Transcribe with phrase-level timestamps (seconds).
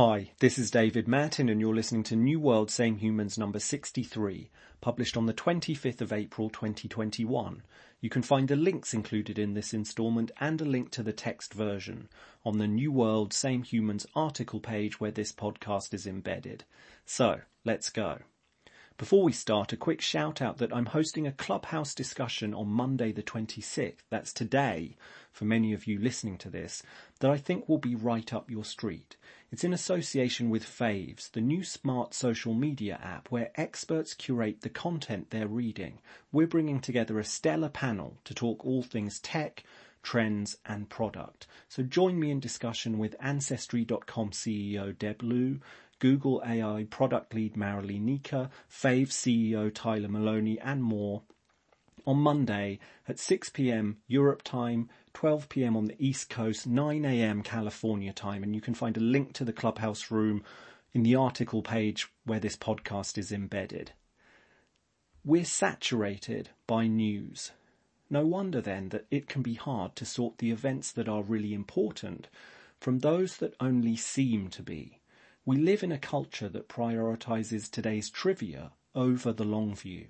[0.00, 4.48] Hi, this is David Mattin and you're listening to New World Same Humans number 63,
[4.80, 7.64] published on the 25th of April 2021.
[8.00, 11.52] You can find the links included in this instalment and a link to the text
[11.52, 12.08] version
[12.44, 16.62] on the New World Same Humans article page where this podcast is embedded.
[17.04, 18.20] So, let's go.
[18.98, 23.12] Before we start, a quick shout out that I'm hosting a clubhouse discussion on Monday
[23.12, 24.96] the 26th, that's today,
[25.30, 26.82] for many of you listening to this,
[27.20, 29.16] that I think will be right up your street.
[29.50, 34.68] It's in association with Faves, the new smart social media app where experts curate the
[34.68, 36.00] content they're reading.
[36.30, 39.64] We're bringing together a stellar panel to talk all things tech,
[40.02, 41.46] trends and product.
[41.66, 45.60] So join me in discussion with Ancestry.com CEO Deb Liu,
[45.98, 51.22] Google AI product lead Marily Nika, Fave CEO Tyler Maloney, and more
[52.06, 52.78] on Monday
[53.08, 58.72] at 6pm Europe time, 12pm on the East Coast, 9am California time, and you can
[58.72, 60.44] find a link to the Clubhouse room
[60.92, 63.90] in the article page where this podcast is embedded.
[65.24, 67.50] We're saturated by news.
[68.08, 71.52] No wonder then that it can be hard to sort the events that are really
[71.52, 72.28] important
[72.78, 75.00] from those that only seem to be.
[75.44, 80.06] We live in a culture that prioritizes today's trivia over the long view.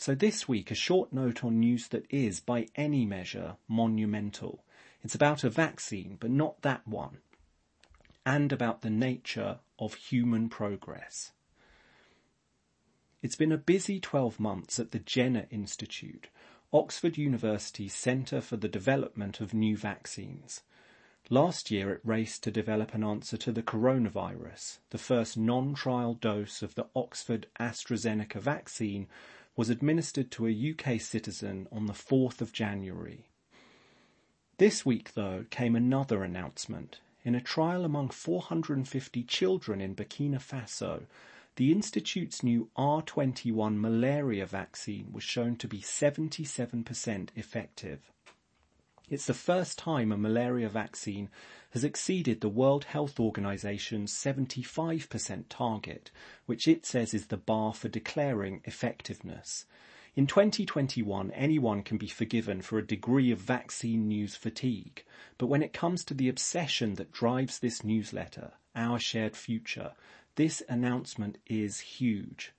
[0.00, 4.64] So this week, a short note on news that is, by any measure, monumental.
[5.02, 7.18] It's about a vaccine, but not that one.
[8.24, 11.32] And about the nature of human progress.
[13.22, 16.28] It's been a busy 12 months at the Jenner Institute,
[16.72, 20.62] Oxford University's Centre for the Development of New Vaccines.
[21.28, 24.78] Last year it raced to develop an answer to the coronavirus.
[24.90, 29.08] The first non-trial dose of the Oxford AstraZeneca vaccine
[29.58, 33.26] was administered to a UK citizen on the 4th of January.
[34.58, 37.00] This week, though, came another announcement.
[37.24, 41.06] In a trial among 450 children in Burkina Faso,
[41.56, 48.12] the Institute's new R21 malaria vaccine was shown to be 77% effective.
[49.10, 51.30] It's the first time a malaria vaccine
[51.70, 56.10] has exceeded the World Health Organization's 75% target,
[56.44, 59.64] which it says is the bar for declaring effectiveness.
[60.14, 65.04] In 2021, anyone can be forgiven for a degree of vaccine news fatigue,
[65.38, 69.92] but when it comes to the obsession that drives this newsletter, Our Shared Future,
[70.34, 72.52] this announcement is huge.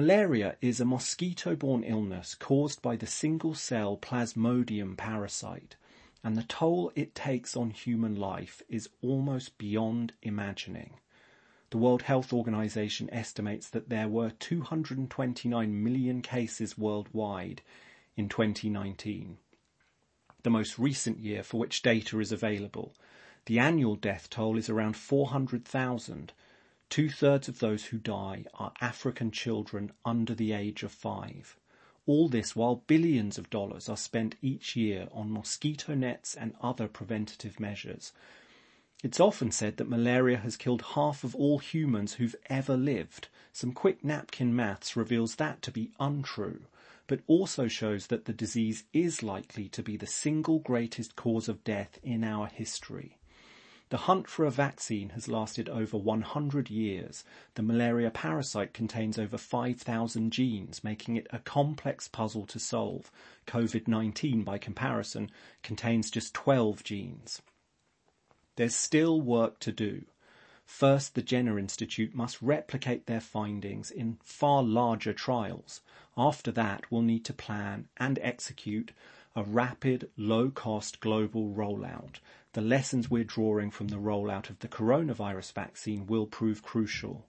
[0.00, 5.74] Malaria is a mosquito-borne illness caused by the single-cell Plasmodium parasite,
[6.22, 11.00] and the toll it takes on human life is almost beyond imagining.
[11.70, 17.60] The World Health Organization estimates that there were 229 million cases worldwide
[18.16, 19.38] in 2019,
[20.44, 22.94] the most recent year for which data is available.
[23.46, 26.32] The annual death toll is around 400,000,
[26.90, 31.56] Two-thirds of those who die are African children under the age of five.
[32.06, 36.88] All this while billions of dollars are spent each year on mosquito nets and other
[36.88, 38.12] preventative measures.
[39.04, 43.28] It's often said that malaria has killed half of all humans who've ever lived.
[43.52, 46.62] Some quick napkin maths reveals that to be untrue,
[47.06, 51.62] but also shows that the disease is likely to be the single greatest cause of
[51.64, 53.17] death in our history.
[53.90, 57.24] The hunt for a vaccine has lasted over 100 years.
[57.54, 63.10] The malaria parasite contains over 5,000 genes, making it a complex puzzle to solve.
[63.46, 65.30] COVID-19, by comparison,
[65.62, 67.40] contains just 12 genes.
[68.56, 70.04] There's still work to do.
[70.66, 75.80] First, the Jenner Institute must replicate their findings in far larger trials.
[76.14, 78.92] After that, we'll need to plan and execute
[79.34, 82.16] a rapid, low-cost global rollout.
[82.58, 87.28] The lessons we're drawing from the rollout of the coronavirus vaccine will prove crucial.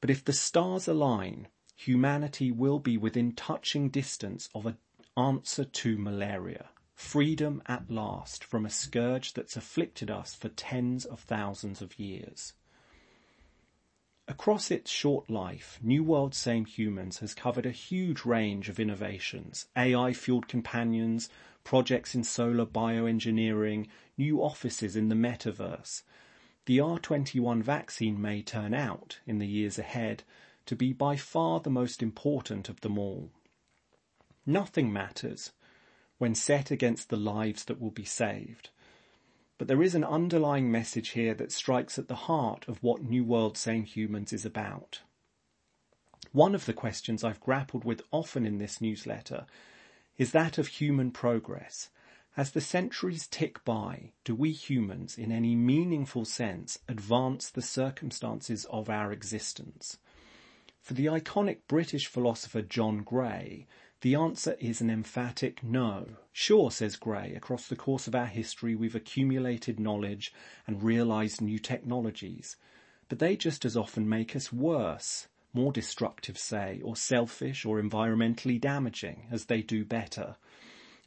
[0.00, 1.46] But if the stars align,
[1.76, 4.78] humanity will be within touching distance of an
[5.16, 6.70] answer to malaria.
[6.96, 12.54] Freedom at last from a scourge that's afflicted us for tens of thousands of years.
[14.28, 19.66] Across its short life, New World Same Humans has covered a huge range of innovations,
[19.76, 21.28] AI-fueled companions,
[21.64, 26.02] projects in solar bioengineering, new offices in the metaverse.
[26.66, 30.22] The R21 vaccine may turn out, in the years ahead,
[30.66, 33.32] to be by far the most important of them all.
[34.46, 35.50] Nothing matters
[36.18, 38.70] when set against the lives that will be saved.
[39.58, 43.24] But there is an underlying message here that strikes at the heart of what New
[43.24, 45.02] World Same Humans is about.
[46.32, 49.46] One of the questions I've grappled with often in this newsletter
[50.16, 51.90] is that of human progress.
[52.36, 58.64] As the centuries tick by, do we humans, in any meaningful sense, advance the circumstances
[58.66, 59.98] of our existence?
[60.82, 63.68] For the iconic British philosopher John Gray,
[64.00, 66.16] the answer is an emphatic no.
[66.32, 70.34] Sure, says Gray, across the course of our history we've accumulated knowledge
[70.66, 72.56] and realized new technologies,
[73.08, 78.60] but they just as often make us worse, more destructive, say, or selfish or environmentally
[78.60, 80.34] damaging, as they do better.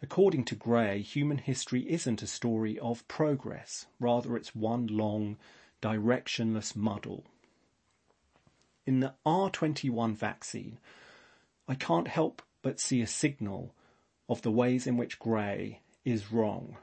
[0.00, 5.36] According to Gray, human history isn't a story of progress, rather it's one long,
[5.82, 7.24] directionless muddle.
[8.86, 10.78] In the R21 vaccine,
[11.66, 13.74] I can't help but see a signal
[14.28, 16.76] of the ways in which Gray is wrong.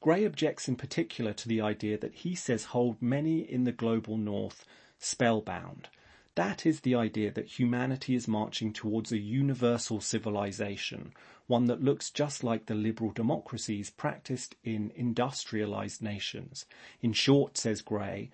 [0.00, 4.16] Gray objects in particular to the idea that he says hold many in the global
[4.16, 4.64] north
[4.98, 5.88] spellbound–
[6.36, 11.12] that is the idea that humanity is marching towards a universal civilization,
[11.46, 16.66] one that looks just like the liberal democracies practiced in industrialized nations.
[17.00, 18.30] In short, says Gray,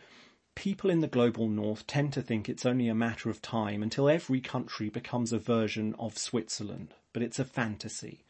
[0.55, 4.09] people in the global north tend to think it's only a matter of time until
[4.09, 8.25] every country becomes a version of Switzerland, but it's a fantasy.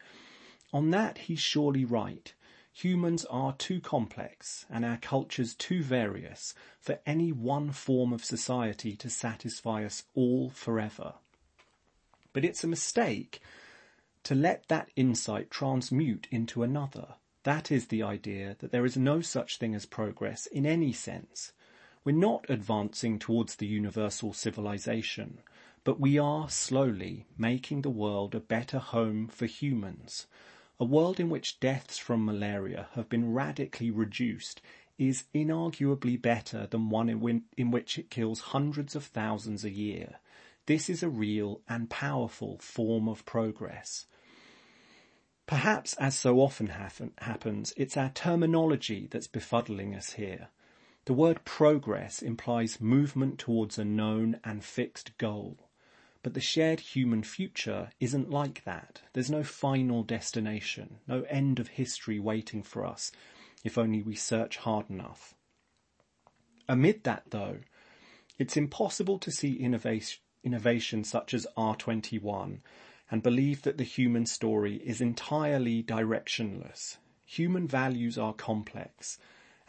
[0.72, 2.32] On that he's surely right.
[2.72, 8.94] Humans are too complex and our cultures too various for any one form of society
[8.96, 11.14] to satisfy us all forever.
[12.32, 13.40] But it's a mistake
[14.22, 17.14] to let that insight transmute into another.
[17.42, 21.52] That is the idea that there is no such thing as progress in any sense.
[22.02, 25.40] We're not advancing towards the universal civilization,
[25.84, 30.26] but we are slowly making the world a better home for humans,
[30.78, 34.62] a world in which deaths from malaria have been radically reduced
[34.96, 37.08] is inarguably better than one
[37.56, 40.20] in, which it kills hundreds of thousands a year.
[40.64, 44.06] This is a real and powerful form of progress.
[45.46, 50.48] Perhaps, as so often happen- happens, it's our terminology that's befuddling us here.
[51.10, 55.58] The word progress implies movement towards a known and fixed goal.
[56.22, 59.02] But the shared human future isn't like that.
[59.12, 63.10] There's no final destination, no end of history waiting for us,
[63.64, 65.34] if only we search hard enough.
[66.68, 67.58] Amid that, though,
[68.38, 72.60] it's impossible to see innovation, innovation such as R21
[73.10, 76.98] and believe that the human story is entirely directionless.
[77.24, 79.18] Human values are complex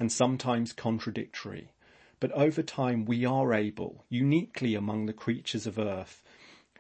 [0.02, 1.74] and sometimes contradictory,
[2.20, 6.24] but over time we are able, uniquely among the creatures of earth,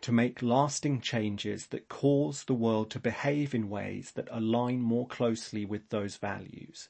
[0.02, 5.06] to make lasting changes that cause the world to behave in ways that align more
[5.06, 6.90] closely with those values.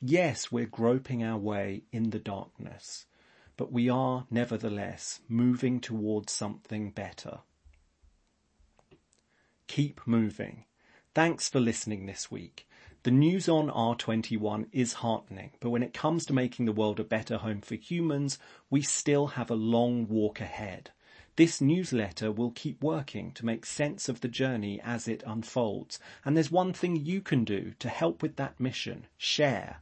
[0.00, 3.04] Yes, we're groping our way in the darkness,
[3.58, 7.40] but we are nevertheless moving towards something better.
[9.66, 10.64] Keep moving.
[11.14, 12.66] Thanks for listening this week.
[13.08, 17.04] The news on R21 is heartening, but when it comes to making the world a
[17.04, 18.38] better home for humans,
[18.68, 20.90] we still have a long walk ahead.
[21.36, 25.98] This newsletter will keep working to make sense of the journey as it unfolds.
[26.22, 29.06] And there's one thing you can do to help with that mission.
[29.16, 29.78] Share.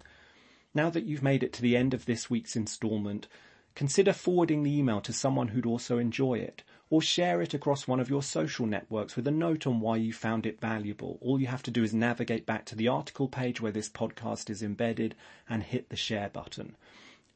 [0.72, 3.26] Now that you've made it to the end of this week's instalment,
[3.74, 8.00] consider forwarding the email to someone who'd also enjoy it, or share it across one
[8.00, 11.18] of your social networks with a note on why you found it valuable.
[11.20, 14.48] All you have to do is navigate back to the article page where this podcast
[14.50, 15.14] is embedded
[15.48, 16.76] and hit the share button.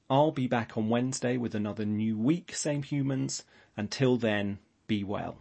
[0.08, 3.44] I'll be back on Wednesday with another new week, same humans.
[3.76, 5.36] Until then, be well.